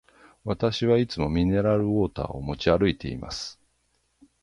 [0.45, 3.61] 私はいつもミネラルウォーターを持ち歩いています。